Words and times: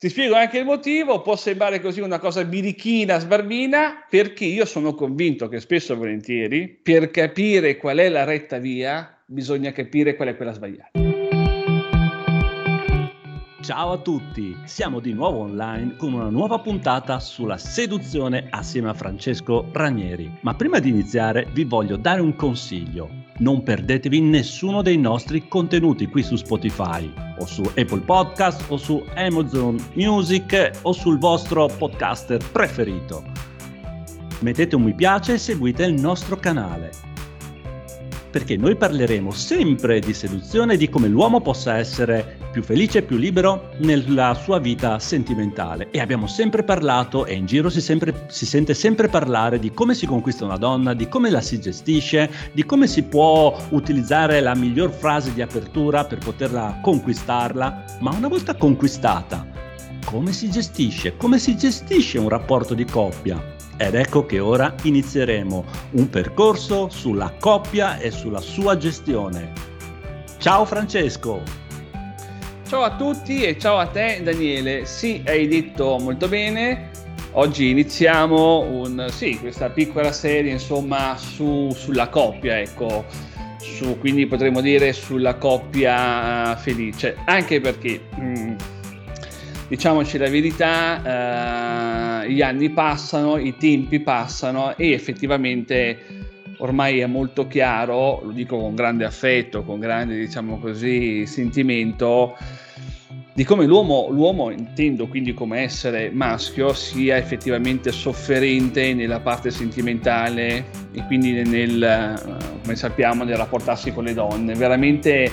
Ti 0.00 0.08
spiego 0.10 0.36
anche 0.36 0.58
il 0.58 0.64
motivo, 0.64 1.22
può 1.22 1.34
sembrare 1.34 1.80
così 1.80 2.00
una 2.00 2.20
cosa 2.20 2.44
birichina, 2.44 3.18
sbarbina, 3.18 4.06
perché 4.08 4.44
io 4.44 4.64
sono 4.64 4.94
convinto 4.94 5.48
che 5.48 5.58
spesso 5.58 5.92
e 5.92 5.96
volentieri 5.96 6.68
per 6.68 7.10
capire 7.10 7.76
qual 7.76 7.96
è 7.96 8.08
la 8.08 8.22
retta 8.22 8.58
via 8.58 9.12
bisogna 9.26 9.72
capire 9.72 10.14
qual 10.14 10.28
è 10.28 10.36
quella 10.36 10.52
sbagliata. 10.52 10.90
Ciao 13.60 13.90
a 13.90 13.98
tutti, 13.98 14.56
siamo 14.66 15.00
di 15.00 15.12
nuovo 15.12 15.40
online 15.40 15.96
con 15.96 16.12
una 16.12 16.28
nuova 16.28 16.60
puntata 16.60 17.18
sulla 17.18 17.58
seduzione 17.58 18.46
assieme 18.50 18.90
a 18.90 18.94
Francesco 18.94 19.68
Ranieri. 19.72 20.30
Ma 20.42 20.54
prima 20.54 20.78
di 20.78 20.90
iniziare 20.90 21.48
vi 21.52 21.64
voglio 21.64 21.96
dare 21.96 22.20
un 22.20 22.36
consiglio. 22.36 23.26
Non 23.38 23.62
perdetevi 23.62 24.20
nessuno 24.20 24.82
dei 24.82 24.98
nostri 24.98 25.46
contenuti 25.46 26.06
qui 26.06 26.24
su 26.24 26.34
Spotify 26.34 27.12
o 27.38 27.46
su 27.46 27.62
Apple 27.62 28.00
Podcast 28.00 28.64
o 28.68 28.76
su 28.76 29.04
Amazon 29.14 29.76
Music 29.94 30.72
o 30.82 30.92
sul 30.92 31.18
vostro 31.18 31.66
podcaster 31.66 32.44
preferito. 32.50 33.22
Mettete 34.40 34.74
un 34.74 34.82
mi 34.82 34.94
piace 34.94 35.34
e 35.34 35.38
seguite 35.38 35.84
il 35.84 36.00
nostro 36.00 36.36
canale 36.36 36.90
perché 38.38 38.56
noi 38.56 38.76
parleremo 38.76 39.32
sempre 39.32 39.98
di 39.98 40.14
seduzione 40.14 40.74
e 40.74 40.76
di 40.76 40.88
come 40.88 41.08
l'uomo 41.08 41.40
possa 41.40 41.76
essere 41.76 42.36
più 42.52 42.62
felice 42.62 42.98
e 42.98 43.02
più 43.02 43.16
libero 43.16 43.70
nella 43.78 44.32
sua 44.40 44.60
vita 44.60 45.00
sentimentale. 45.00 45.90
E 45.90 45.98
abbiamo 45.98 46.28
sempre 46.28 46.62
parlato, 46.62 47.26
e 47.26 47.34
in 47.34 47.46
giro 47.46 47.68
si, 47.68 47.80
sempre, 47.80 48.26
si 48.28 48.46
sente 48.46 48.74
sempre 48.74 49.08
parlare 49.08 49.58
di 49.58 49.72
come 49.72 49.92
si 49.92 50.06
conquista 50.06 50.44
una 50.44 50.56
donna, 50.56 50.94
di 50.94 51.08
come 51.08 51.30
la 51.30 51.40
si 51.40 51.60
gestisce, 51.60 52.30
di 52.52 52.64
come 52.64 52.86
si 52.86 53.02
può 53.02 53.56
utilizzare 53.70 54.38
la 54.40 54.54
miglior 54.54 54.92
frase 54.92 55.34
di 55.34 55.42
apertura 55.42 56.04
per 56.04 56.18
poterla 56.18 56.78
conquistarla. 56.80 57.84
Ma 57.98 58.12
una 58.12 58.28
volta 58.28 58.54
conquistata, 58.54 59.44
come 60.04 60.32
si 60.32 60.48
gestisce? 60.48 61.16
Come 61.16 61.40
si 61.40 61.56
gestisce 61.56 62.20
un 62.20 62.28
rapporto 62.28 62.74
di 62.74 62.84
coppia? 62.84 63.57
Ed 63.80 63.94
ecco 63.94 64.26
che 64.26 64.40
ora 64.40 64.74
inizieremo 64.82 65.64
un 65.92 66.10
percorso 66.10 66.88
sulla 66.88 67.32
coppia 67.38 67.98
e 67.98 68.10
sulla 68.10 68.40
sua 68.40 68.76
gestione. 68.76 69.52
Ciao 70.38 70.64
Francesco! 70.64 71.42
Ciao 72.66 72.82
a 72.82 72.96
tutti 72.96 73.44
e 73.44 73.56
ciao 73.56 73.78
a 73.78 73.86
te 73.86 74.20
Daniele. 74.22 74.84
Sì, 74.84 75.22
hai 75.24 75.46
detto 75.46 75.96
molto 76.00 76.26
bene. 76.26 76.90
Oggi 77.32 77.70
iniziamo 77.70 78.62
un, 78.62 79.06
sì, 79.10 79.38
questa 79.38 79.70
piccola 79.70 80.10
serie 80.10 80.50
insomma 80.50 81.16
su, 81.16 81.70
sulla 81.72 82.08
coppia, 82.08 82.58
ecco. 82.58 83.04
Su, 83.58 83.96
quindi 84.00 84.26
potremmo 84.26 84.60
dire 84.60 84.92
sulla 84.92 85.36
coppia 85.36 86.56
felice, 86.56 87.16
anche 87.26 87.60
perché 87.60 88.00
mh, 88.16 88.22
mm, 88.22 88.56
diciamoci 89.68 90.18
la 90.18 90.28
verità, 90.28 91.02
eh, 91.02 91.87
gli 92.28 92.42
anni 92.42 92.70
passano, 92.70 93.38
i 93.38 93.56
tempi 93.56 94.00
passano 94.00 94.76
e 94.76 94.92
effettivamente 94.92 96.26
ormai 96.58 97.00
è 97.00 97.06
molto 97.06 97.46
chiaro, 97.46 98.20
lo 98.24 98.32
dico 98.32 98.58
con 98.58 98.74
grande 98.74 99.04
affetto, 99.04 99.62
con 99.62 99.78
grande 99.78 100.16
diciamo 100.16 100.58
così 100.58 101.26
sentimento, 101.26 102.36
di 103.32 103.44
come 103.44 103.66
l'uomo, 103.66 104.08
l'uomo, 104.10 104.50
intendo 104.50 105.06
quindi 105.06 105.32
come 105.32 105.60
essere 105.60 106.10
maschio, 106.10 106.72
sia 106.72 107.16
effettivamente 107.16 107.92
sofferente 107.92 108.94
nella 108.94 109.20
parte 109.20 109.50
sentimentale 109.50 110.64
e 110.92 111.04
quindi 111.06 111.32
nel, 111.44 112.20
come 112.62 112.74
sappiamo, 112.74 113.22
nel 113.22 113.36
rapportarsi 113.36 113.92
con 113.92 114.04
le 114.04 114.14
donne. 114.14 114.54
Veramente 114.54 115.30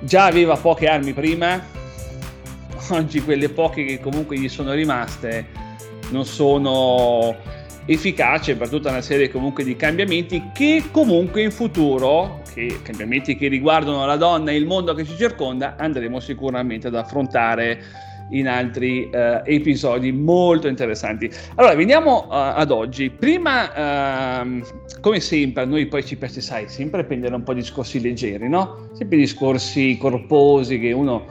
già 0.00 0.26
aveva 0.26 0.56
poche 0.56 0.88
armi 0.88 1.14
prima, 1.14 1.58
oggi 2.90 3.22
quelle 3.22 3.48
poche 3.48 3.84
che 3.84 3.98
comunque 3.98 4.38
gli 4.38 4.48
sono 4.48 4.74
rimaste 4.74 5.67
non 6.10 6.24
sono 6.24 7.36
efficaci 7.86 8.54
per 8.54 8.68
tutta 8.68 8.90
una 8.90 9.00
serie 9.00 9.30
comunque 9.30 9.64
di 9.64 9.74
cambiamenti 9.74 10.50
che 10.52 10.84
comunque 10.90 11.42
in 11.42 11.50
futuro, 11.50 12.42
che, 12.52 12.80
cambiamenti 12.82 13.36
che 13.36 13.48
riguardano 13.48 14.04
la 14.04 14.16
donna 14.16 14.50
e 14.50 14.56
il 14.56 14.66
mondo 14.66 14.92
che 14.92 15.04
ci 15.04 15.16
circonda, 15.16 15.76
andremo 15.78 16.20
sicuramente 16.20 16.88
ad 16.88 16.94
affrontare 16.94 17.82
in 18.30 18.46
altri 18.46 19.08
uh, 19.10 19.40
episodi 19.44 20.12
molto 20.12 20.68
interessanti. 20.68 21.30
Allora, 21.54 21.74
veniamo 21.74 22.24
uh, 22.24 22.26
ad 22.28 22.70
oggi. 22.70 23.08
Prima, 23.08 24.42
uh, 24.42 24.62
come 25.00 25.20
sempre, 25.20 25.62
a 25.62 25.64
noi 25.66 25.86
poi 25.86 26.04
ci 26.04 26.16
piace, 26.16 26.42
sai, 26.42 26.68
sempre 26.68 27.04
prendere 27.04 27.34
un 27.34 27.42
po' 27.42 27.54
di 27.54 27.60
discorsi 27.60 28.00
leggeri, 28.02 28.50
no? 28.50 28.90
Sempre 28.92 29.16
discorsi 29.16 29.96
corposi 29.96 30.78
che 30.78 30.92
uno 30.92 31.24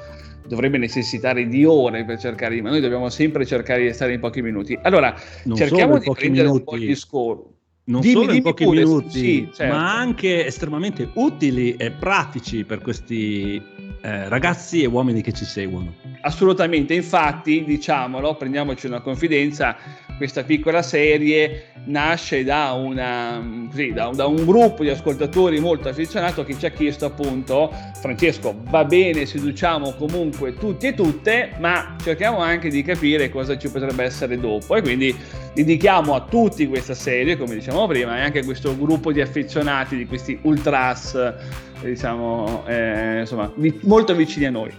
dovrebbe 0.48 0.78
necessitare 0.78 1.48
di 1.48 1.66
ore 1.66 2.06
per 2.06 2.20
cercare 2.20 2.56
di, 2.56 2.62
ma 2.62 2.70
noi 2.70 2.82
dobbiamo 2.82 3.10
sempre 3.10 3.46
cercare 3.46 3.84
di 3.84 3.94
stare 3.94 4.14
in 4.14 4.20
pochi 4.20 4.42
minuti. 4.42 4.78
Allora, 4.82 5.16
non 5.44 5.58
cerchiamo 5.58 5.98
di 5.98 6.10
prendere 6.12 6.48
minuti. 6.48 6.60
un 6.60 6.64
po' 6.64 6.78
di 6.78 6.96
score. 6.96 7.42
Non 7.86 8.02
dimmi, 8.02 8.14
solo 8.14 8.32
in 8.34 8.42
pochi 8.42 8.64
pure, 8.66 8.80
minuti, 8.80 9.20
sì, 9.20 9.50
certo. 9.54 9.74
ma 9.74 9.98
anche 9.98 10.46
estremamente 10.46 11.10
utili 11.14 11.76
e 11.78 11.92
pratici 11.92 12.66
per 12.66 12.80
questi 12.80 13.62
eh, 14.02 14.28
ragazzi 14.28 14.84
e 14.84 14.88
uomini 14.88 15.22
che 15.22 15.32
ci 15.32 15.46
seguono. 15.46 15.94
Assolutamente, 16.22 16.94
infatti, 16.94 17.64
diciamolo, 17.64 18.36
prendiamoci 18.36 18.88
una 18.88 19.00
confidenza, 19.00 19.78
questa 20.18 20.44
piccola 20.44 20.82
serie 20.82 21.68
nasce 21.86 22.44
da, 22.44 22.74
una, 22.74 23.42
sì, 23.74 23.94
da, 23.94 24.10
da, 24.14 24.26
un 24.26 24.46
gruppo 24.46 24.84
di 24.84 24.90
ascoltatori 24.90 25.60
molto 25.60 25.88
affezionato 25.88 26.44
che 26.44 26.58
ci 26.58 26.66
ha 26.66 26.72
chiesto 26.72 27.06
appunto 27.06 27.72
Francesco 28.02 28.56
va 28.70 28.84
bene 28.84 29.26
seduciamo 29.26 29.94
comunque 29.94 30.56
tutti 30.56 30.88
e 30.88 30.94
tutte 30.94 31.52
ma 31.60 31.96
cerchiamo 32.04 32.40
anche 32.40 32.70
di 32.70 32.82
capire 32.82 33.30
cosa 33.30 33.58
ci 33.58 33.70
potrebbe 33.70 34.04
essere 34.04 34.40
dopo 34.40 34.76
e 34.76 34.82
quindi 34.82 35.16
dedichiamo 35.54 36.14
a 36.14 36.22
tutti 36.22 36.68
questa 36.68 36.94
serie 36.94 37.38
come 37.38 37.56
dicevamo 37.56 37.88
prima 37.88 38.18
e 38.18 38.22
anche 38.22 38.40
a 38.40 38.44
questo 38.44 38.76
gruppo 38.78 39.12
di 39.12 39.22
affezionati 39.22 39.96
di 39.96 40.06
questi 40.06 40.38
ultras 40.42 41.34
diciamo 41.82 42.64
eh, 42.68 43.20
insomma 43.20 43.52
molto 43.82 44.16
vicini 44.16 44.46
a 44.46 44.50
noi 44.50 44.74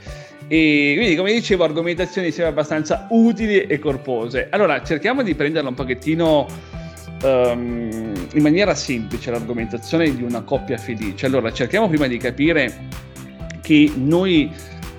e 0.49 0.95
quindi, 0.97 1.15
come 1.15 1.33
dicevo, 1.33 1.65
argomentazioni 1.65 2.31
sempre 2.31 2.51
abbastanza 2.51 3.07
utili 3.11 3.67
e 3.67 3.79
corpose. 3.79 4.49
Allora, 4.51 4.83
cerchiamo 4.83 5.23
di 5.23 5.35
prenderla 5.35 5.69
un 5.69 5.75
pochettino 5.75 6.47
um, 7.23 8.13
in 8.33 8.43
maniera 8.43 8.75
semplice 8.75 9.31
l'argomentazione 9.31 10.15
di 10.15 10.23
una 10.23 10.41
coppia 10.41 10.79
felice. 10.79 11.27
Allora, 11.27 11.53
cerchiamo 11.53 11.87
prima 11.89 12.07
di 12.07 12.17
capire 12.17 12.87
che 13.61 13.93
noi 13.97 14.51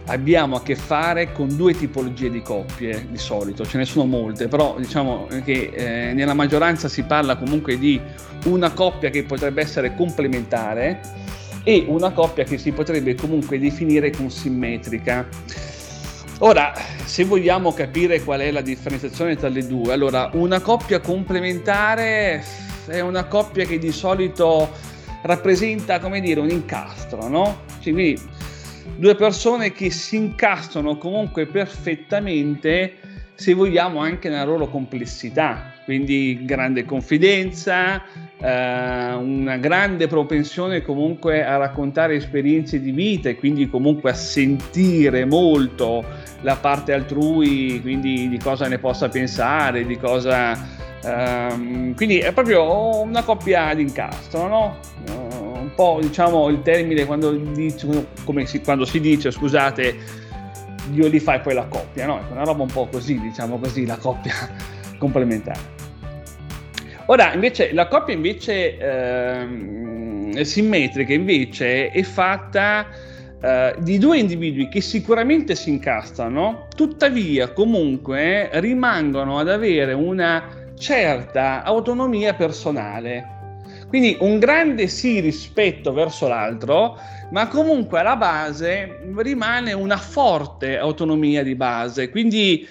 abbiamo 0.06 0.56
a 0.56 0.62
che 0.62 0.76
fare 0.76 1.32
con 1.32 1.56
due 1.56 1.74
tipologie 1.74 2.30
di 2.30 2.42
coppie 2.42 3.08
di 3.10 3.18
solito, 3.18 3.66
ce 3.66 3.78
ne 3.78 3.86
sono 3.86 4.06
molte, 4.06 4.48
però 4.48 4.76
diciamo 4.78 5.28
che 5.44 5.72
eh, 5.74 6.14
nella 6.14 6.34
maggioranza 6.34 6.88
si 6.88 7.04
parla 7.04 7.36
comunque 7.36 7.78
di 7.78 8.00
una 8.46 8.72
coppia 8.72 9.10
che 9.10 9.24
potrebbe 9.24 9.62
essere 9.62 9.96
complementare 9.96 11.00
e 11.64 11.86
una 11.88 12.12
coppia 12.12 12.44
che 12.44 12.58
si 12.58 12.72
potrebbe 12.72 13.16
comunque 13.16 13.59
definire 13.59 14.12
consimmetrica. 14.12 15.28
Ora, 16.40 16.74
se 17.03 17.25
vogliamo 17.25 17.74
capire 17.74 18.24
qual 18.24 18.40
è 18.40 18.52
la 18.52 18.62
differenziazione 18.62 19.36
tra 19.36 19.50
le 19.50 19.68
due, 19.68 19.92
allora 19.92 20.30
una 20.34 20.62
coppia 20.62 21.00
complementare 21.02 22.44
è 22.88 23.02
una 23.02 23.25
coppia 23.25 23.66
che 23.66 23.78
di 23.78 23.92
solito 23.92 24.72
rappresenta, 25.24 26.00
come 26.00 26.22
dire, 26.22 26.40
un 26.40 26.50
incastro, 26.50 27.28
no? 27.28 27.64
Cioè, 27.81 27.94
quindi 27.94 28.19
due 28.96 29.16
persone 29.16 29.72
che 29.74 29.90
si 29.92 30.16
incastrano 30.16 30.98
comunque 30.98 31.46
perfettamente, 31.46 32.94
se 33.36 33.53
vogliamo, 33.53 34.00
anche 34.00 34.30
nella 34.30 34.46
loro 34.46 34.69
complessità, 34.69 35.74
quindi 35.89 36.41
grande 36.44 36.85
confidenza, 36.85 38.03
eh, 38.39 39.13
una 39.16 39.57
grande 39.57 40.05
propensione 40.05 40.83
comunque 40.83 41.44
a 41.44 41.57
raccontare 41.57 42.13
esperienze 42.13 42.79
di 42.79 42.91
vita 42.91 43.29
e 43.29 43.35
quindi 43.35 43.67
comunque 43.67 44.11
a 44.11 44.13
sentire 44.13 45.25
molto 45.25 46.05
la 46.41 46.57
parte 46.57 46.94
altrui, 46.94 47.81
quindi 47.81 48.29
di 48.29 48.38
cosa 48.38 48.67
ne 48.67 48.77
possa 48.77 49.09
pensare, 49.09 49.83
di 49.83 49.97
cosa... 49.97 50.77
Um, 51.01 51.95
quindi 51.95 52.19
è 52.19 52.33
proprio 52.33 53.01
una 53.01 53.24
coppia 53.24 53.74
d'incastro, 53.74 54.47
no? 54.47 54.77
Uh, 55.07 55.57
un 55.57 55.71
po' 55.74 55.97
diciamo 56.01 56.50
il 56.50 56.62
termine 56.62 57.06
quando, 57.06 57.31
dice, 57.31 57.88
come 58.25 58.45
si, 58.45 58.62
quando 58.62 58.85
si 58.85 59.00
dice, 59.00 59.31
scusate, 59.31 59.95
Dio 60.89 61.07
li 61.07 61.19
fa 61.19 61.35
e 61.35 61.39
poi 61.39 61.56
la 61.56 61.65
coppia, 61.65 62.06
no? 62.06 62.19
È 62.19 62.31
una 62.31 62.44
roba 62.44 62.62
un 62.62 62.71
po' 62.71 62.88
così, 62.92 63.19
diciamo 63.19 63.57
così, 63.57 63.88
la 63.88 63.97
coppia 63.97 64.35
complementare. 65.00 65.79
Ora, 67.09 67.33
invece, 67.33 67.73
la 67.73 67.88
coppia 67.88 68.13
invece 68.13 68.77
ehm, 68.77 70.41
simmetrica 70.41 71.11
invece 71.11 71.89
è 71.89 72.03
fatta 72.03 72.85
eh, 73.41 73.73
di 73.79 73.97
due 73.97 74.19
individui 74.19 74.69
che 74.69 74.79
sicuramente 74.79 75.56
si 75.56 75.71
incastrano, 75.71 76.67
tuttavia 76.75 77.51
comunque 77.51 78.51
rimangono 78.53 79.39
ad 79.39 79.50
avere 79.50 79.94
una 79.94 80.71
certa 80.77 81.63
autonomia 81.63 82.35
personale. 82.35 83.38
Quindi 83.88 84.15
un 84.19 84.38
grande 84.38 84.88
sì 84.88 85.19
rispetto 85.19 85.91
verso 85.91 86.27
l'altro, 86.27 86.95
ma 87.31 87.47
comunque 87.47 88.01
alla 88.01 88.17
base 88.17 89.00
rimane 89.15 89.73
una 89.73 89.97
forte 89.97 90.77
autonomia 90.77 91.41
di 91.41 91.56
base. 91.56 92.11
Quindi 92.11 92.67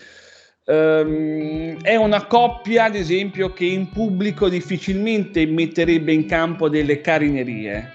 Um, 0.71 1.81
è 1.81 1.97
una 1.97 2.27
coppia, 2.27 2.85
ad 2.85 2.95
esempio, 2.95 3.55
che 3.55 3.65
in 3.65 3.89
pubblico 3.89 4.51
difficilmente 4.51 5.47
metterebbe 5.47 6.13
in 6.13 6.27
campo 6.27 6.69
delle 6.69 7.01
carinerie. 7.01 7.93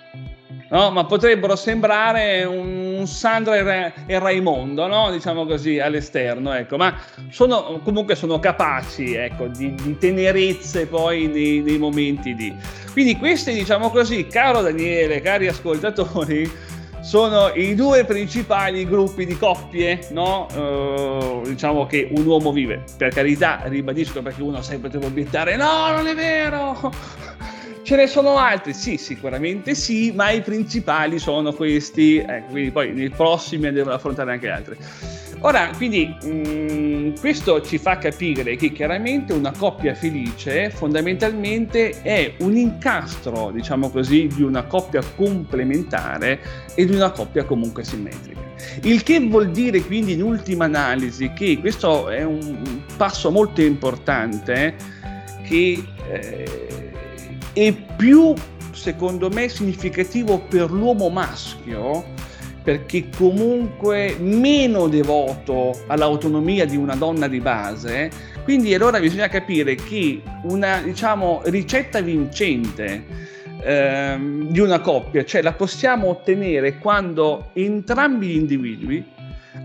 No? 0.71 0.89
Ma 0.89 1.05
potrebbero 1.05 1.55
sembrare 1.55 2.43
un 2.45 3.05
Sandra 3.05 3.57
e, 3.57 3.61
Ra- 3.61 3.93
e 4.07 4.17
Raimondo, 4.17 4.87
no? 4.87 5.11
diciamo 5.11 5.45
così, 5.45 5.77
all'esterno, 5.77 6.51
ecco. 6.51 6.77
ma 6.77 6.97
sono, 7.29 7.79
comunque 7.83 8.15
sono 8.15 8.39
capaci 8.39 9.13
ecco, 9.13 9.49
di, 9.49 9.75
di, 9.75 9.95
tenerezze 9.99 10.87
poi 10.87 11.27
nei, 11.27 11.61
nei 11.61 11.77
momenti 11.77 12.33
di... 12.33 12.51
Quindi 12.91 13.17
questi, 13.17 13.53
diciamo 13.53 13.91
così, 13.91 14.25
caro 14.25 14.61
Daniele, 14.61 15.21
cari 15.21 15.47
ascoltatori, 15.47 16.49
sono 17.03 17.51
i 17.53 17.75
due 17.75 18.05
principali 18.05 18.87
gruppi 18.87 19.25
di 19.25 19.37
coppie, 19.37 20.07
no? 20.11 20.47
Uh, 20.53 21.45
diciamo 21.45 21.85
che 21.85 22.07
un 22.09 22.25
uomo 22.25 22.53
vive. 22.53 22.83
Per 22.97 23.13
carità, 23.13 23.61
ribadisco 23.65 24.21
perché 24.21 24.41
uno 24.41 24.61
sempre 24.61 24.89
deve 24.89 25.07
obiettare: 25.07 25.57
no, 25.57 25.91
non 25.91 26.07
è 26.07 26.15
vero! 26.15 26.91
Ce 27.83 27.97
ne 27.97 28.07
sono 28.07 28.37
altri? 28.37 28.73
Sì, 28.73 28.95
sicuramente 28.95 29.75
sì, 29.75 30.13
ma 30.15 30.31
i 30.31 30.41
principali 30.41 31.19
sono 31.19 31.51
questi, 31.51 32.17
ecco, 32.17 32.51
quindi 32.51 32.71
poi 32.71 32.93
nei 32.93 33.09
prossimi 33.09 33.67
andremo 33.67 33.91
affrontare 33.91 34.31
anche 34.31 34.49
altri. 34.49 34.77
Ora, 35.45 35.71
quindi 35.75 36.07
mh, 36.23 36.29
mm, 36.29 37.15
questo 37.19 37.61
ci 37.61 37.77
fa 37.77 37.97
capire 37.97 38.55
che 38.55 38.71
chiaramente 38.71 39.33
una 39.33 39.51
coppia 39.51 39.93
felice 39.93 40.69
fondamentalmente 40.69 42.01
è 42.01 42.35
un 42.39 42.55
incastro, 42.55 43.51
diciamo 43.51 43.89
così, 43.89 44.27
di 44.27 44.41
una 44.41 44.63
coppia 44.63 45.01
complementare 45.15 46.39
e 46.75 46.85
di 46.85 46.95
una 46.95 47.11
coppia 47.11 47.43
comunque 47.43 47.83
simmetrica. 47.83 48.39
Il 48.83 49.03
che 49.03 49.19
vuol 49.19 49.51
dire 49.51 49.81
quindi 49.81 50.13
in 50.13 50.23
ultima 50.23 50.63
analisi 50.63 51.33
che 51.33 51.59
questo 51.59 52.07
è 52.07 52.23
un 52.23 52.81
passo 52.95 53.29
molto 53.29 53.61
importante 53.61 54.75
che 55.43 55.83
eh, 56.09 56.91
è 57.51 57.73
più, 57.97 58.33
secondo 58.71 59.29
me, 59.29 59.49
significativo 59.49 60.39
per 60.39 60.71
l'uomo 60.71 61.09
maschio 61.09 62.05
perché 62.63 63.09
comunque 63.15 64.15
meno 64.19 64.87
devoto 64.87 65.77
all'autonomia 65.87 66.65
di 66.65 66.77
una 66.77 66.95
donna 66.95 67.27
di 67.27 67.39
base, 67.39 68.09
quindi 68.43 68.73
allora 68.73 68.99
bisogna 68.99 69.27
capire 69.27 69.75
che 69.75 70.21
una 70.43 70.81
diciamo, 70.81 71.41
ricetta 71.45 71.99
vincente 71.99 73.03
ehm, 73.61 74.47
di 74.49 74.59
una 74.59 74.79
coppia, 74.79 75.25
cioè 75.25 75.41
la 75.41 75.53
possiamo 75.53 76.07
ottenere 76.07 76.77
quando 76.77 77.49
entrambi 77.53 78.27
gli 78.27 78.35
individui 78.35 79.11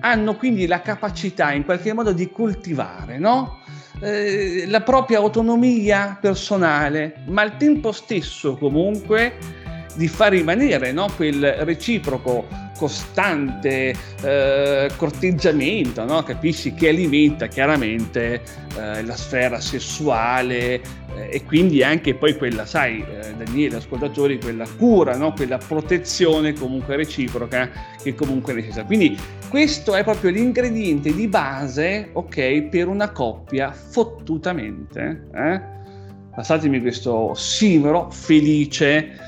hanno 0.00 0.36
quindi 0.36 0.66
la 0.66 0.80
capacità 0.80 1.52
in 1.52 1.64
qualche 1.64 1.92
modo 1.92 2.12
di 2.12 2.30
coltivare 2.30 3.18
no? 3.18 3.60
eh, 4.00 4.64
la 4.66 4.80
propria 4.82 5.18
autonomia 5.18 6.18
personale, 6.20 7.22
ma 7.26 7.42
al 7.42 7.56
tempo 7.56 7.92
stesso 7.92 8.56
comunque 8.56 9.36
di 9.94 10.06
far 10.06 10.32
rimanere 10.32 10.92
no? 10.92 11.08
quel 11.16 11.52
reciproco 11.60 12.46
costante 12.78 13.92
eh, 14.22 14.90
corteggiamento, 14.96 16.04
no? 16.04 16.22
capisci, 16.22 16.72
che 16.74 16.88
alimenta 16.88 17.48
chiaramente 17.48 18.40
eh, 18.78 19.02
la 19.02 19.16
sfera 19.16 19.60
sessuale 19.60 20.74
eh, 20.74 20.80
e 21.32 21.44
quindi 21.44 21.82
anche 21.82 22.14
poi 22.14 22.36
quella, 22.38 22.64
sai, 22.64 23.04
eh, 23.04 23.34
Daniele, 23.34 23.76
ascoltatori, 23.76 24.40
quella 24.40 24.66
cura, 24.78 25.16
no? 25.16 25.32
quella 25.32 25.58
protezione 25.58 26.52
comunque 26.52 26.94
reciproca 26.94 27.68
che 28.00 28.14
comunque 28.14 28.52
è 28.52 28.56
necessaria. 28.56 28.86
Quindi 28.86 29.18
questo 29.48 29.96
è 29.96 30.04
proprio 30.04 30.30
l'ingrediente 30.30 31.12
di 31.12 31.26
base, 31.26 32.10
ok, 32.12 32.62
per 32.68 32.86
una 32.86 33.10
coppia 33.10 33.72
fottutamente, 33.72 35.28
eh? 35.34 35.60
passatemi 36.32 36.80
questo 36.80 37.34
simero, 37.34 38.08
felice, 38.10 39.27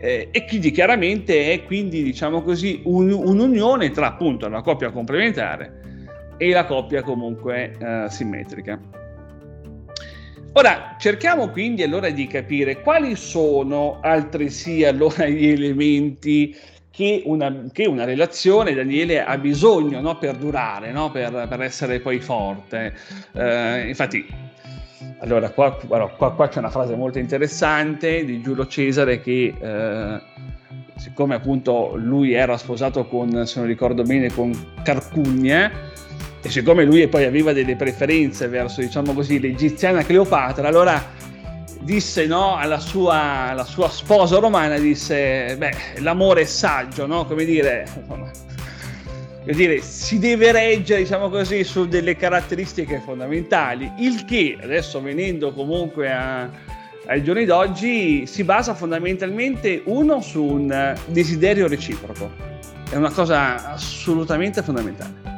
eh, 0.00 0.28
e 0.30 0.44
quindi 0.46 0.70
chiaramente 0.70 1.52
è 1.52 1.64
quindi 1.64 2.02
diciamo 2.02 2.42
così 2.42 2.80
un, 2.84 3.12
un'unione 3.12 3.90
tra 3.90 4.08
appunto 4.08 4.48
la 4.48 4.62
coppia 4.62 4.90
complementare 4.90 5.80
e 6.38 6.50
la 6.50 6.64
coppia 6.64 7.02
comunque 7.02 7.76
eh, 7.78 8.06
simmetrica. 8.08 8.80
Ora 10.54 10.96
cerchiamo 10.98 11.50
quindi 11.50 11.82
allora 11.82 12.08
di 12.10 12.26
capire 12.26 12.80
quali 12.80 13.14
sono 13.14 14.00
altresì 14.00 14.84
allora 14.84 15.26
gli 15.28 15.46
elementi 15.46 16.56
che 16.90 17.22
una, 17.24 17.66
che 17.72 17.86
una 17.86 18.04
relazione, 18.04 18.74
Daniele, 18.74 19.24
ha 19.24 19.38
bisogno 19.38 20.00
no, 20.00 20.18
per 20.18 20.36
durare, 20.36 20.90
no, 20.90 21.10
per, 21.10 21.46
per, 21.48 21.60
essere 21.60 22.00
poi 22.00 22.18
forte. 22.20 22.94
Eh, 23.32 23.88
infatti 23.88 24.26
allora, 25.18 25.50
qua, 25.50 25.76
qua, 25.76 26.32
qua, 26.32 26.48
c'è 26.48 26.58
una 26.58 26.70
frase 26.70 26.94
molto 26.94 27.18
interessante 27.18 28.24
di 28.24 28.40
Giulio 28.42 28.66
Cesare 28.66 29.20
che, 29.20 29.54
eh, 29.58 30.20
siccome 30.96 31.34
appunto 31.34 31.92
lui 31.96 32.32
era 32.34 32.56
sposato 32.56 33.06
con, 33.06 33.46
se 33.46 33.58
non 33.60 33.68
ricordo 33.68 34.02
bene, 34.02 34.32
con 34.32 34.52
Carcugna, 34.82 35.70
e 36.42 36.48
siccome 36.48 36.84
lui 36.84 37.06
poi 37.08 37.24
aveva 37.24 37.52
delle 37.52 37.76
preferenze 37.76 38.48
verso, 38.48 38.80
diciamo 38.80 39.12
così, 39.12 39.40
l'egiziana 39.40 40.02
Cleopatra, 40.02 40.68
allora 40.68 41.02
disse 41.80 42.26
no, 42.26 42.56
alla, 42.56 42.78
sua, 42.78 43.48
alla 43.50 43.64
sua 43.64 43.88
sposa 43.88 44.38
romana, 44.38 44.78
disse, 44.78 45.56
beh, 45.56 46.00
l'amore 46.00 46.42
è 46.42 46.46
saggio, 46.46 47.06
no? 47.06 47.24
Come 47.24 47.44
dire, 47.44 47.86
insomma, 47.96 48.30
dire, 49.54 49.80
si 49.80 50.18
deve 50.18 50.52
reggere, 50.52 51.02
diciamo 51.02 51.28
così, 51.28 51.64
su 51.64 51.88
delle 51.88 52.16
caratteristiche 52.16 53.00
fondamentali, 53.04 53.90
il 53.98 54.24
che 54.24 54.58
adesso 54.60 55.00
venendo 55.00 55.52
comunque 55.52 56.12
a, 56.12 56.50
ai 57.06 57.22
giorni 57.24 57.44
d'oggi 57.44 58.26
si 58.26 58.44
basa 58.44 58.74
fondamentalmente 58.74 59.82
uno 59.86 60.20
su 60.20 60.44
un 60.44 60.94
desiderio 61.06 61.68
reciproco, 61.68 62.30
è 62.90 62.96
una 62.96 63.10
cosa 63.10 63.72
assolutamente 63.72 64.62
fondamentale. 64.62 65.28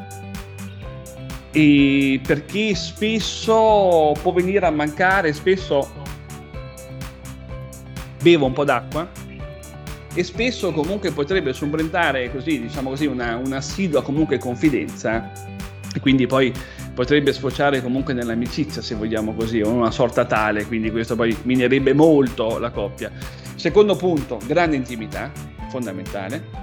E 1.52 2.20
perché 2.26 2.74
spesso 2.74 4.14
può 4.20 4.32
venire 4.32 4.66
a 4.66 4.70
mancare, 4.70 5.32
spesso 5.32 5.90
bevo 8.22 8.46
un 8.46 8.52
po' 8.52 8.64
d'acqua 8.64 9.21
e 10.14 10.22
spesso 10.24 10.72
comunque 10.72 11.10
potrebbe 11.12 11.52
subentrare 11.52 12.30
così, 12.30 12.60
diciamo 12.60 12.90
così, 12.90 13.06
una, 13.06 13.36
un'assidua 13.36 14.02
comunque 14.02 14.38
confidenza 14.38 15.30
e 15.94 16.00
quindi 16.00 16.26
poi 16.26 16.52
potrebbe 16.94 17.32
sfociare 17.32 17.82
comunque 17.82 18.12
nell'amicizia 18.12 18.82
se 18.82 18.94
vogliamo 18.94 19.34
così, 19.34 19.60
o 19.60 19.70
una 19.70 19.90
sorta 19.90 20.24
tale, 20.24 20.66
quindi 20.66 20.90
questo 20.90 21.16
poi 21.16 21.36
minerebbe 21.42 21.92
molto 21.92 22.58
la 22.58 22.70
coppia. 22.70 23.10
Secondo 23.54 23.96
punto, 23.96 24.38
grande 24.46 24.76
intimità, 24.76 25.30
fondamentale. 25.68 26.60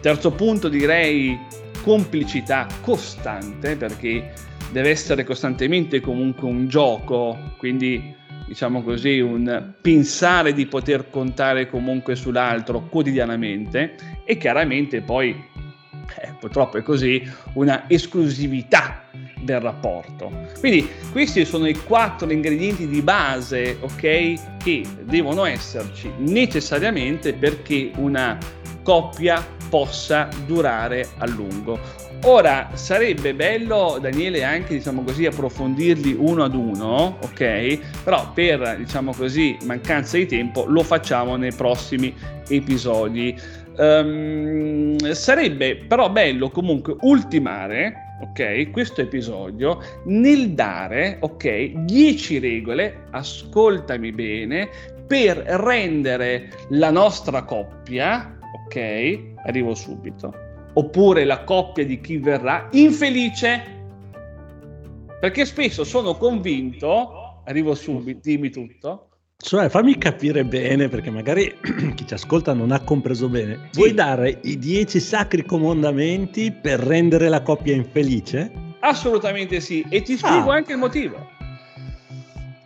Terzo 0.00 0.30
punto 0.30 0.68
direi 0.68 1.38
complicità 1.82 2.66
costante 2.80 3.76
perché 3.76 4.32
deve 4.70 4.90
essere 4.90 5.24
costantemente 5.24 6.00
comunque 6.00 6.48
un 6.48 6.68
gioco, 6.68 7.54
quindi 7.58 8.14
diciamo 8.50 8.82
così, 8.82 9.20
un 9.20 9.74
pensare 9.80 10.52
di 10.52 10.66
poter 10.66 11.08
contare 11.08 11.68
comunque 11.68 12.16
sull'altro 12.16 12.80
quotidianamente 12.80 13.94
e 14.24 14.36
chiaramente 14.38 15.02
poi, 15.02 15.30
eh, 16.20 16.34
purtroppo 16.36 16.76
è 16.76 16.82
così, 16.82 17.22
una 17.52 17.88
esclusività 17.88 19.04
del 19.40 19.60
rapporto. 19.60 20.32
Quindi 20.58 20.88
questi 21.12 21.44
sono 21.44 21.68
i 21.68 21.76
quattro 21.76 22.28
ingredienti 22.32 22.88
di 22.88 23.00
base, 23.02 23.76
ok, 23.82 24.56
che 24.58 24.82
devono 25.04 25.44
esserci 25.44 26.10
necessariamente 26.18 27.32
perché 27.32 27.92
una 27.98 28.36
coppia 28.82 29.46
possa 29.70 30.28
durare 30.44 31.08
a 31.18 31.26
lungo. 31.26 31.78
Ora 32.24 32.68
sarebbe 32.74 33.32
bello, 33.32 33.96
Daniele, 33.98 34.44
anche 34.44 34.74
diciamo 34.74 35.02
così, 35.02 35.24
approfondirli 35.24 36.14
uno 36.18 36.44
ad 36.44 36.54
uno, 36.54 37.16
ok? 37.22 37.78
Però 38.04 38.30
per 38.34 38.76
diciamo 38.76 39.14
così, 39.14 39.56
mancanza 39.64 40.18
di 40.18 40.26
tempo 40.26 40.66
lo 40.66 40.82
facciamo 40.82 41.36
nei 41.36 41.54
prossimi 41.54 42.14
episodi. 42.48 43.34
Um, 43.76 44.98
sarebbe 45.12 45.76
però 45.76 46.10
bello 46.10 46.50
comunque 46.50 46.96
ultimare 47.00 48.08
ok, 48.20 48.70
questo 48.70 49.00
episodio 49.00 49.80
nel 50.04 50.50
dare, 50.50 51.16
ok, 51.20 51.84
10 51.84 52.38
regole, 52.38 53.06
ascoltami 53.10 54.12
bene, 54.12 54.68
per 55.06 55.38
rendere 55.38 56.50
la 56.68 56.90
nostra 56.90 57.42
coppia, 57.42 58.38
ok, 58.70 59.34
arrivo 59.46 59.74
subito 59.74 60.32
oppure 60.74 61.24
la 61.24 61.42
coppia 61.42 61.84
di 61.84 62.00
chi 62.00 62.18
verrà 62.18 62.68
infelice 62.70 63.78
perché 65.20 65.44
spesso 65.44 65.82
sono 65.82 66.16
convinto 66.16 67.42
arrivo 67.44 67.74
subito 67.74 68.20
dimmi 68.22 68.50
tutto 68.50 69.06
cioè, 69.42 69.70
fammi 69.70 69.96
capire 69.96 70.44
bene, 70.44 70.88
perché 70.90 71.08
magari 71.08 71.50
chi 71.96 72.06
ci 72.06 72.12
ascolta 72.12 72.52
non 72.52 72.72
ha 72.72 72.80
compreso 72.80 73.26
bene. 73.30 73.70
Sì. 73.70 73.78
Vuoi 73.78 73.94
dare 73.94 74.38
i 74.42 74.58
dieci 74.58 75.00
sacri 75.00 75.46
comandamenti 75.46 76.52
per 76.52 76.78
rendere 76.78 77.30
la 77.30 77.40
coppia 77.40 77.74
infelice? 77.74 78.52
Assolutamente 78.80 79.60
sì, 79.60 79.82
e 79.88 80.02
ti 80.02 80.18
spiego 80.18 80.50
ah. 80.50 80.56
anche 80.56 80.72
il 80.72 80.78
motivo. 80.78 81.38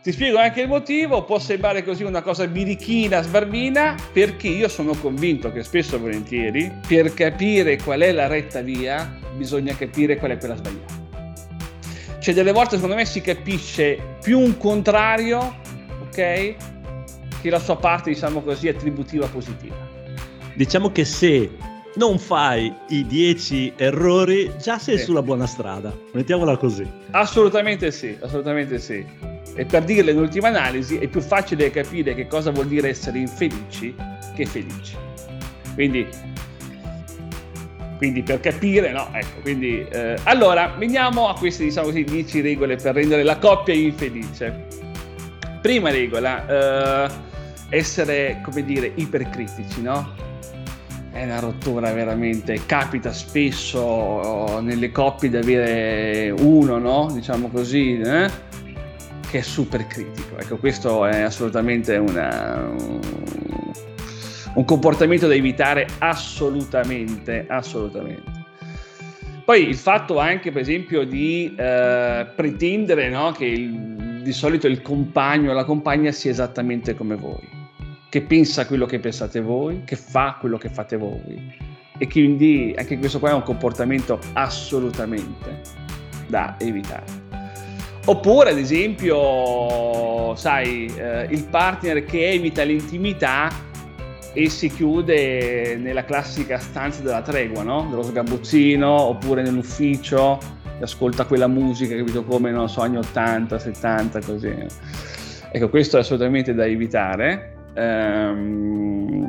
Ti 0.04 0.12
spiego 0.12 0.37
anche 0.37 0.61
il 0.61 0.68
motivo, 0.68 1.25
può 1.25 1.38
sembrare 1.38 1.82
così 1.82 2.02
una 2.02 2.20
cosa 2.20 2.46
birichina, 2.46 3.23
sbarbina, 3.23 3.94
perché 4.12 4.49
io 4.49 4.68
sono 4.68 4.92
convinto 4.92 5.50
che 5.50 5.62
spesso 5.62 5.96
e 5.96 5.99
volentieri 5.99 6.70
per 6.87 7.14
capire 7.14 7.78
qual 7.78 8.00
è 8.00 8.12
la 8.12 8.26
retta 8.26 8.61
via 8.61 9.18
bisogna 9.34 9.75
capire 9.75 10.18
qual 10.18 10.32
è 10.32 10.37
quella 10.37 10.56
sbagliata. 10.56 10.92
Cioè 12.18 12.34
delle 12.34 12.52
volte 12.52 12.75
secondo 12.75 12.96
me 12.96 13.06
si 13.06 13.23
capisce 13.23 14.18
più 14.23 14.40
un 14.40 14.58
contrario, 14.58 15.56
ok, 16.02 16.54
che 17.40 17.49
la 17.49 17.58
sua 17.58 17.76
parte 17.76 18.11
diciamo 18.11 18.42
così 18.42 18.68
attributiva 18.68 19.26
positiva. 19.26 19.88
Diciamo 20.54 20.92
che 20.92 21.06
se 21.06 21.50
non 21.94 22.18
fai 22.18 22.70
i 22.88 23.06
10 23.06 23.73
errori, 23.76 24.52
già 24.61 24.78
sei 24.78 24.99
sì. 24.99 25.04
sulla 25.04 25.23
buona 25.23 25.46
strada. 25.46 25.96
Mettiamola 26.12 26.58
così. 26.58 26.87
Assolutamente 27.12 27.90
sì, 27.90 28.14
assolutamente 28.20 28.78
sì. 28.78 29.32
E 29.56 29.64
per 29.64 29.84
dirle 29.84 30.11
in 30.11 30.18
ultima 30.18 30.49
analisi 30.49 30.99
è 30.99 31.06
più 31.06 31.20
facile 31.20 31.70
capire 31.70 32.14
che 32.14 32.26
cosa 32.26 32.50
vuol 32.50 32.66
dire 32.66 32.88
essere 32.88 33.18
infelici 33.18 33.94
che 34.34 34.46
felici. 34.46 34.96
Quindi, 35.75 36.06
quindi 37.96 38.23
per 38.23 38.40
capire, 38.40 38.90
no, 38.90 39.08
ecco, 39.12 39.40
quindi 39.42 39.87
eh, 39.88 40.16
allora 40.25 40.75
veniamo 40.76 41.28
a 41.28 41.34
queste 41.34 41.64
diciamo 41.64 41.87
così 41.87 42.02
10 42.02 42.40
regole 42.40 42.76
per 42.76 42.94
rendere 42.94 43.23
la 43.23 43.38
coppia 43.38 43.75
infelice. 43.75 44.66
Prima 45.61 45.90
regola, 45.90 47.06
eh, 47.06 47.11
essere, 47.68 48.40
come 48.42 48.64
dire, 48.64 48.92
ipercritici, 48.94 49.82
no? 49.82 50.23
È 51.11 51.23
una 51.23 51.38
rottura 51.38 51.92
veramente, 51.92 52.66
capita 52.66 53.12
spesso 53.12 54.61
nelle 54.61 54.90
coppie 54.90 55.30
di 55.30 55.37
avere 55.37 56.30
uno, 56.30 56.78
no? 56.78 57.08
Diciamo 57.12 57.49
così, 57.49 58.00
eh? 58.00 58.43
Che 59.34 59.40
è 59.40 59.42
super 59.42 59.84
critico. 59.88 60.38
Ecco, 60.38 60.58
questo 60.58 61.04
è 61.06 61.22
assolutamente 61.22 61.96
una, 61.96 62.72
un 64.54 64.64
comportamento 64.64 65.26
da 65.26 65.34
evitare 65.34 65.88
assolutamente, 65.98 67.44
assolutamente. 67.48 68.30
Poi 69.44 69.66
il 69.66 69.74
fatto 69.74 70.20
anche, 70.20 70.52
per 70.52 70.60
esempio, 70.60 71.04
di 71.04 71.52
eh, 71.58 72.26
pretendere 72.36 73.08
no, 73.08 73.32
che 73.32 73.46
il, 73.46 74.20
di 74.22 74.32
solito 74.32 74.68
il 74.68 74.82
compagno 74.82 75.50
o 75.50 75.54
la 75.54 75.64
compagna 75.64 76.12
sia 76.12 76.30
esattamente 76.30 76.94
come 76.94 77.16
voi, 77.16 77.48
che 78.08 78.22
pensa 78.22 78.66
quello 78.66 78.86
che 78.86 79.00
pensate 79.00 79.40
voi, 79.40 79.82
che 79.84 79.96
fa 79.96 80.36
quello 80.38 80.58
che 80.58 80.68
fate 80.68 80.96
voi. 80.96 81.52
E 81.98 82.06
quindi 82.06 82.72
anche 82.78 82.98
questo 82.98 83.18
qua 83.18 83.30
è 83.30 83.34
un 83.34 83.42
comportamento 83.42 84.20
assolutamente 84.34 85.60
da 86.28 86.54
evitare. 86.60 87.23
Oppure, 88.06 88.50
ad 88.50 88.58
esempio, 88.58 90.37
sai, 90.37 90.92
eh, 90.94 91.26
il 91.30 91.44
partner 91.44 92.04
che 92.04 92.28
evita 92.28 92.62
l'intimità 92.62 93.49
e 94.34 94.50
si 94.50 94.68
chiude 94.68 95.76
nella 95.76 96.04
classica 96.04 96.58
stanza 96.58 97.00
della 97.00 97.23
tregua, 97.23 97.62
no? 97.62 97.87
Dello 97.88 98.02
sgabuzzino, 98.02 98.90
oppure 98.90 99.40
nell'ufficio, 99.40 100.38
ascolta 100.80 101.25
quella 101.25 101.46
musica, 101.46 101.96
capito 101.96 102.25
come, 102.25 102.50
non 102.50 102.68
so, 102.68 102.82
anni 102.82 102.99
80, 102.99 103.58
70, 103.58 104.20
così. 104.20 104.54
Ecco, 105.50 105.70
questo 105.70 105.96
è 105.96 106.00
assolutamente 106.00 106.52
da 106.52 106.66
evitare. 106.66 107.56
Ehm... 107.75 109.23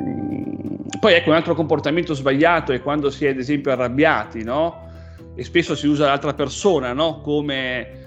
Poi 1.00 1.14
ecco, 1.14 1.30
un 1.30 1.36
altro 1.36 1.54
comportamento 1.54 2.12
sbagliato 2.12 2.72
è 2.72 2.82
quando 2.82 3.08
si 3.08 3.24
è, 3.24 3.30
ad 3.30 3.38
esempio, 3.38 3.72
arrabbiati, 3.72 4.42
no? 4.42 4.90
E 5.34 5.44
spesso 5.44 5.74
si 5.74 5.86
usa 5.86 6.06
l'altra 6.06 6.34
persona, 6.34 6.92
no? 6.92 7.20
Come 7.22 8.04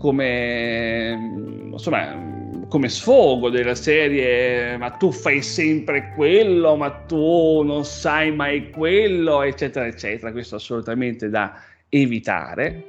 come, 0.00 1.68
insomma, 1.72 2.64
come 2.68 2.88
sfogo 2.88 3.50
della 3.50 3.74
serie 3.74 4.76
ma 4.78 4.90
tu 4.90 5.12
fai 5.12 5.42
sempre 5.42 6.12
quello, 6.14 6.74
ma 6.76 6.90
tu 6.90 7.62
non 7.62 7.84
sai 7.84 8.32
mai 8.32 8.70
quello, 8.70 9.42
eccetera, 9.42 9.86
eccetera. 9.86 10.32
Questo 10.32 10.56
assolutamente 10.56 11.28
da 11.28 11.60
evitare. 11.90 12.84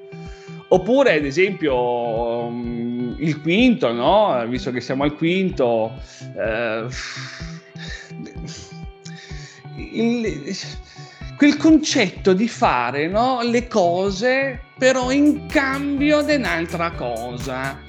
Oppure, 0.69 1.15
ad 1.15 1.25
esempio, 1.25 2.49
mm, 2.49 3.15
il 3.17 3.41
quinto, 3.41 3.91
no? 3.91 4.45
Visto 4.47 4.71
che 4.71 4.79
siamo 4.79 5.03
al 5.03 5.15
quinto, 5.15 5.91
eh, 6.37 6.85
il, 9.75 10.55
quel 11.41 11.57
concetto 11.57 12.33
di 12.33 12.47
fare 12.47 13.07
no, 13.07 13.39
le 13.41 13.67
cose 13.67 14.65
però 14.77 15.09
in 15.09 15.47
cambio 15.47 16.21
di 16.21 16.35
un'altra 16.35 16.91
cosa. 16.91 17.79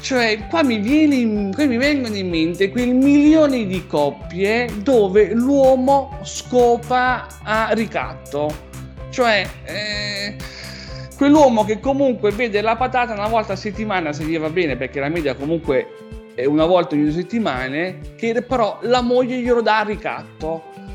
Cioè, 0.00 0.48
qua 0.48 0.64
mi, 0.64 0.78
viene, 0.78 1.54
qua 1.54 1.64
mi 1.66 1.76
vengono 1.76 2.16
in 2.16 2.28
mente 2.28 2.70
quel 2.70 2.92
milione 2.92 3.66
di 3.66 3.86
coppie 3.86 4.68
dove 4.82 5.32
l'uomo 5.32 6.18
scopa 6.24 7.28
a 7.44 7.68
ricatto. 7.70 8.52
Cioè, 9.10 9.46
eh, 9.62 10.36
quell'uomo 11.16 11.64
che 11.64 11.78
comunque 11.78 12.32
vede 12.32 12.60
la 12.62 12.74
patata 12.74 13.12
una 13.12 13.28
volta 13.28 13.52
a 13.52 13.56
settimana 13.56 14.12
se 14.12 14.24
gli 14.24 14.36
va 14.36 14.50
bene, 14.50 14.74
perché 14.74 14.98
la 14.98 15.08
media 15.08 15.36
comunque 15.36 15.86
è 16.34 16.46
una 16.46 16.66
volta 16.66 16.96
ogni 16.96 17.04
due 17.04 17.12
settimane, 17.12 18.00
che 18.16 18.42
però 18.42 18.80
la 18.82 19.02
moglie 19.02 19.38
glielo 19.38 19.62
dà 19.62 19.78
a 19.78 19.84
ricatto 19.84 20.87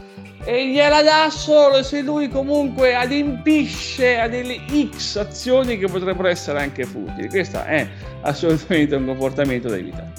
e 0.46 0.70
gliela 0.70 1.02
dà 1.02 1.30
solo 1.30 1.84
se 1.84 2.02
lui 2.02 2.28
comunque 2.28 2.96
adempisce 2.96 4.20
a 4.20 4.28
delle 4.28 4.60
X 4.90 5.16
azioni 5.16 5.78
che 5.78 5.88
potrebbero 5.88 6.28
essere 6.28 6.60
anche 6.60 6.86
futili. 6.86 7.30
Questo 7.30 7.64
è 7.64 7.88
assolutamente 8.22 8.96
un 8.96 9.06
comportamento 9.06 9.70
da 9.70 9.78
evitare. 9.78 10.12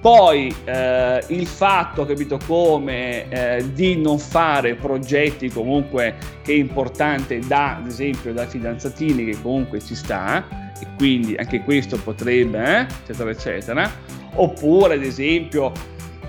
Poi 0.00 0.54
eh, 0.64 1.24
il 1.28 1.46
fatto, 1.46 2.06
capito, 2.06 2.38
come 2.46 3.28
eh, 3.28 3.72
di 3.72 4.00
non 4.00 4.20
fare 4.20 4.76
progetti 4.76 5.48
comunque 5.48 6.14
che 6.44 6.52
è 6.52 6.56
importante 6.56 7.40
da, 7.40 7.76
ad 7.78 7.86
esempio, 7.88 8.32
da 8.32 8.46
fidanzatini 8.46 9.24
che 9.24 9.42
comunque 9.42 9.80
ci 9.80 9.96
sta, 9.96 10.72
e 10.80 10.86
quindi 10.96 11.34
anche 11.34 11.64
questo 11.64 11.98
potrebbe, 11.98 12.62
eh, 12.62 12.86
eccetera, 13.02 13.30
eccetera. 13.30 13.90
Oppure, 14.34 14.94
ad 14.94 15.02
esempio, 15.02 15.72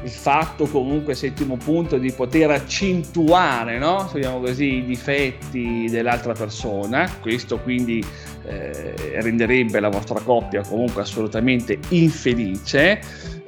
il 0.03 0.09
fatto 0.09 0.65
comunque, 0.65 1.13
settimo 1.13 1.57
punto, 1.57 1.97
di 1.97 2.11
poter 2.11 2.51
accentuare, 2.51 3.77
no? 3.77 4.09
Diciamo 4.13 4.39
così, 4.39 4.75
i 4.75 4.85
difetti 4.85 5.87
dell'altra 5.89 6.33
persona, 6.33 7.09
questo 7.21 7.59
quindi 7.59 8.03
eh, 8.45 9.19
renderebbe 9.21 9.79
la 9.79 9.89
vostra 9.89 10.19
coppia 10.21 10.61
comunque 10.61 11.01
assolutamente 11.01 11.79
infelice. 11.89 12.99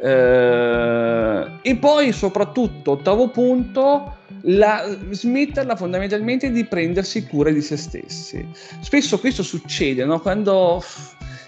Eh, 0.02 1.46
e 1.62 1.76
poi 1.76 2.12
soprattutto, 2.12 2.92
ottavo 2.92 3.30
punto, 3.30 4.18
la, 4.44 4.84
smetterla 5.10 5.76
fondamentalmente 5.76 6.52
di 6.52 6.66
prendersi 6.66 7.26
cura 7.26 7.52
di 7.52 7.62
se 7.62 7.78
stessi. 7.78 8.46
Spesso 8.80 9.20
questo 9.20 9.44
succede 9.44 10.06
no? 10.06 10.20
quando 10.20 10.84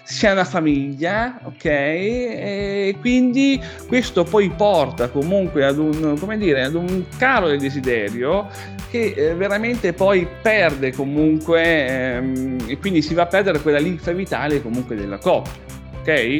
si 0.04 0.26
ha 0.26 0.32
una 0.32 0.44
famiglia, 0.44 1.40
ok? 1.44 1.64
E 1.64 2.96
quindi 3.00 3.60
questo 3.88 4.24
poi 4.24 4.50
porta 4.50 5.08
comunque 5.08 5.64
ad 5.64 5.78
un, 5.78 6.16
come 6.20 6.36
dire, 6.36 6.64
ad 6.64 6.74
un 6.74 7.04
calo 7.16 7.48
del 7.48 7.58
desiderio 7.58 8.48
che 8.90 9.14
eh, 9.16 9.34
veramente 9.34 9.94
poi 9.94 10.28
perde 10.42 10.92
comunque 10.92 11.86
ehm, 11.86 12.58
e 12.66 12.78
quindi 12.78 13.00
si 13.00 13.14
va 13.14 13.22
a 13.22 13.26
perdere 13.26 13.60
quella 13.60 13.78
linfa 13.78 14.12
vitale 14.12 14.60
comunque 14.60 14.94
della 14.94 15.18
coppia, 15.18 15.52
ok? 16.00 16.36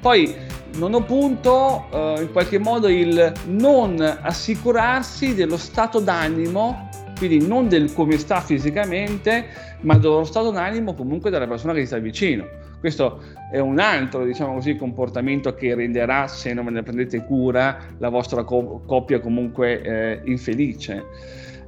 Poi 0.00 0.32
nono 0.76 1.02
punto, 1.02 1.86
eh, 1.92 2.22
in 2.22 2.30
qualche 2.30 2.58
modo 2.58 2.88
il 2.88 3.32
non 3.46 4.00
assicurarsi 4.00 5.34
dello 5.34 5.56
stato 5.56 5.98
d'animo, 5.98 6.88
quindi 7.18 7.44
non 7.44 7.66
del 7.66 7.92
come 7.92 8.16
sta 8.16 8.40
fisicamente, 8.40 9.46
ma 9.80 9.98
dello 9.98 10.22
stato 10.22 10.52
d'animo 10.52 10.94
comunque 10.94 11.30
della 11.30 11.48
persona 11.48 11.72
che 11.72 11.80
ti 11.80 11.86
sta 11.86 11.98
vicino 11.98 12.66
questo 12.80 13.20
è 13.50 13.58
un 13.58 13.78
altro, 13.78 14.24
diciamo 14.24 14.54
così, 14.54 14.76
comportamento 14.76 15.54
che 15.54 15.74
renderà, 15.74 16.26
se 16.26 16.52
non 16.52 16.66
ve 16.66 16.70
ne 16.70 16.82
prendete 16.82 17.24
cura, 17.24 17.78
la 17.98 18.08
vostra 18.08 18.44
co- 18.44 18.82
coppia 18.86 19.20
comunque 19.20 19.80
eh, 19.80 20.20
infelice. 20.24 21.04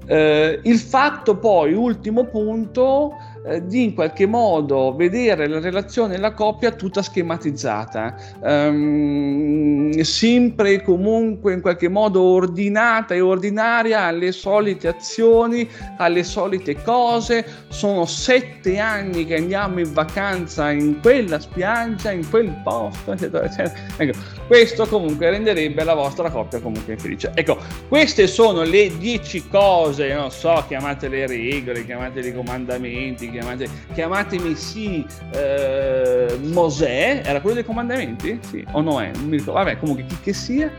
Eh, 0.06 0.60
il 0.62 0.78
fatto 0.78 1.36
poi, 1.36 1.72
ultimo 1.72 2.24
punto, 2.24 3.16
eh, 3.46 3.64
di 3.66 3.84
in 3.84 3.94
qualche 3.94 4.26
modo 4.26 4.94
vedere 4.94 5.48
la 5.48 5.60
relazione 5.60 6.14
e 6.14 6.18
la 6.18 6.32
coppia 6.32 6.72
tutta 6.72 7.02
schematizzata, 7.02 8.14
um, 8.40 9.98
sempre 10.00 10.72
e 10.72 10.82
comunque 10.82 11.54
in 11.54 11.60
qualche 11.60 11.88
modo 11.88 12.20
ordinata 12.22 13.14
e 13.14 13.20
ordinaria 13.20 14.02
alle 14.02 14.32
solite 14.32 14.88
azioni, 14.88 15.68
alle 15.96 16.22
solite 16.22 16.82
cose. 16.82 17.46
Sono 17.68 18.04
sette 18.04 18.78
anni 18.78 19.24
che 19.24 19.36
andiamo 19.36 19.80
in 19.80 19.92
vacanza 19.92 20.70
in 20.70 21.00
quella 21.00 21.40
spiaggia, 21.40 22.10
in 22.10 22.28
quel 22.28 22.54
posto, 22.62 23.12
eccetera, 23.12 23.44
eccetera. 23.46 23.78
Ecco, 23.96 24.18
questo 24.46 24.86
comunque 24.86 25.30
renderebbe 25.30 25.82
la 25.84 25.94
vostra 25.94 26.30
coppia 26.30 26.60
comunque 26.60 26.94
infelice. 26.94 27.30
Ecco, 27.34 27.56
queste 27.88 28.26
sono 28.26 28.62
le 28.62 28.90
dieci 28.98 29.48
cose, 29.48 30.12
non 30.12 30.30
so, 30.30 30.62
chiamatele 30.66 31.26
regole, 31.26 31.84
chiamatele 31.84 32.34
comandamenti, 32.34 33.29
chiamate, 33.30 33.68
chiamatemi 33.92 34.54
sì 34.54 35.06
eh, 35.32 36.38
Mosè, 36.42 37.22
era 37.24 37.40
quello 37.40 37.56
dei 37.56 37.64
comandamenti? 37.64 38.38
Sì, 38.48 38.64
o 38.72 38.80
Noè, 38.80 39.10
non 39.14 39.24
mi 39.24 39.36
ricordo, 39.38 39.52
vabbè 39.52 39.78
comunque 39.78 40.04
chi 40.06 40.16
che 40.22 40.32
sia. 40.32 40.70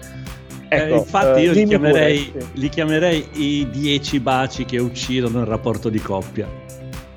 Eh, 0.68 0.78
ecco, 0.78 0.94
eh, 0.94 0.98
infatti 0.98 1.42
io 1.42 1.52
li 1.52 1.66
chiamerei, 1.66 2.34
li 2.54 2.70
chiamerei 2.70 3.28
i 3.34 3.68
dieci 3.70 4.20
baci 4.20 4.66
che 4.66 4.80
uccidono 4.80 5.42
il 5.42 5.46
rapporto 5.46 5.90
di 5.90 6.00
coppia. 6.00 6.48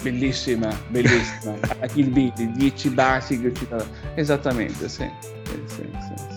Bellissima, 0.02 0.76
bellissima. 0.88 1.54
A 1.80 1.86
Kill 1.86 2.10
Bill, 2.10 2.32
i 2.36 2.52
dieci 2.52 2.90
baci 2.90 3.40
che 3.40 3.46
uccidono. 3.48 3.84
Esattamente, 4.14 4.88
sì. 4.88 5.08
sì, 5.44 5.62
sì, 5.66 5.82
sì. 5.98 6.34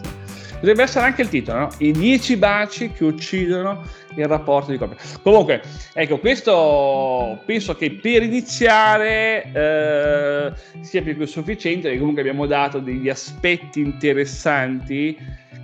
Dovrebbe 0.59 0.83
essere 0.83 1.05
anche 1.05 1.21
il 1.21 1.29
titolo, 1.29 1.59
no? 1.59 1.69
I 1.79 1.91
dieci 1.91 2.35
baci 2.37 2.91
che 2.91 3.03
uccidono 3.03 3.83
il 4.21 4.27
rapporto 4.27 4.71
di 4.71 4.77
coppia. 4.77 4.97
Comunque, 5.21 5.61
ecco, 5.93 6.17
questo 6.19 7.39
penso 7.45 7.75
che 7.75 7.91
per 7.91 8.23
iniziare 8.23 9.51
eh, 9.53 10.51
sia 10.81 11.01
più 11.01 11.17
che 11.17 11.25
sufficiente, 11.25 11.83
perché 11.83 11.99
comunque 11.99 12.21
abbiamo 12.21 12.45
dato 12.45 12.79
degli 12.79 13.09
aspetti 13.09 13.81
interessanti 13.81 15.17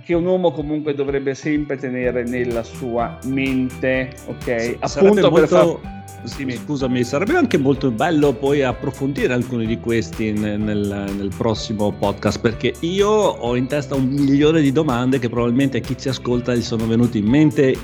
che 0.04 0.14
un 0.14 0.26
uomo 0.26 0.50
comunque 0.52 0.94
dovrebbe 0.94 1.34
sempre 1.34 1.76
tenere 1.76 2.24
nella 2.24 2.62
sua 2.62 3.18
mente, 3.24 4.10
ok? 4.26 4.76
Appunto 4.80 5.30
per 5.30 5.30
molto... 5.30 5.46
far 5.46 5.94
sì, 6.24 6.50
scusami, 6.50 7.04
sarebbe 7.04 7.36
anche 7.36 7.58
molto 7.58 7.90
bello 7.90 8.32
poi 8.32 8.62
approfondire 8.62 9.34
alcuni 9.34 9.66
di 9.66 9.78
questi 9.78 10.32
nel, 10.32 10.58
nel, 10.58 11.12
nel, 11.14 11.30
prossimo 11.36 11.92
podcast 11.92 12.40
perché 12.40 12.72
io 12.80 13.08
ho 13.08 13.54
in 13.56 13.66
testa 13.66 13.94
un 13.94 14.06
milione 14.06 14.62
di 14.62 14.72
domande 14.72 15.18
che 15.18 15.28
probabilmente 15.28 15.78
a 15.78 15.80
chi 15.80 15.98
ci 15.98 16.08
ascolta 16.08 16.54
gli 16.54 16.62
sono 16.62 16.86
venuti 16.86 17.18
in 17.18 17.26
mente 17.26 17.76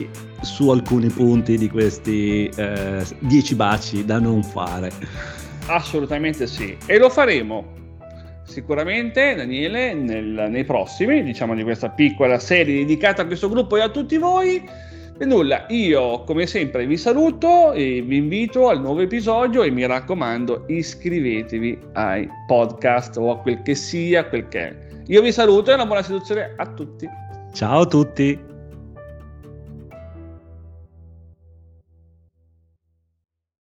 su 0.42 0.70
alcuni 0.70 1.08
punti 1.08 1.56
di 1.56 1.68
questi 1.68 2.50
eh, 2.56 3.04
dieci 3.18 3.54
baci 3.54 4.04
da 4.04 4.18
non 4.18 4.42
fare. 4.42 4.90
Assolutamente 5.66 6.46
sì, 6.46 6.76
e 6.86 6.98
lo 6.98 7.08
faremo 7.08 7.78
sicuramente 8.50 9.34
Daniele 9.34 9.94
nel, 9.94 10.48
nei 10.50 10.64
prossimi, 10.64 11.22
diciamo 11.22 11.54
di 11.54 11.62
questa 11.62 11.88
piccola 11.88 12.38
serie 12.38 12.78
dedicata 12.78 13.22
a 13.22 13.26
questo 13.26 13.48
gruppo 13.48 13.76
e 13.76 13.80
a 13.80 13.88
tutti 13.88 14.18
voi. 14.18 14.88
E 15.22 15.26
nulla, 15.26 15.66
io 15.68 16.24
come 16.24 16.46
sempre 16.46 16.86
vi 16.86 16.96
saluto 16.96 17.72
e 17.72 18.02
vi 18.02 18.16
invito 18.16 18.68
al 18.68 18.80
nuovo 18.80 19.00
episodio 19.00 19.62
e 19.62 19.70
mi 19.70 19.86
raccomando 19.86 20.64
iscrivetevi 20.66 21.78
ai 21.92 22.26
podcast 22.46 23.18
o 23.18 23.30
a 23.30 23.38
quel 23.38 23.60
che 23.62 23.74
sia, 23.74 24.24
quel 24.24 24.48
che 24.48 24.60
è. 24.60 24.76
Io 25.08 25.20
vi 25.20 25.30
saluto 25.30 25.70
e 25.70 25.74
una 25.74 25.86
buona 25.86 26.02
seduzione 26.02 26.54
a 26.56 26.66
tutti. 26.66 27.06
Ciao 27.52 27.80
a 27.80 27.86
tutti. 27.86 28.49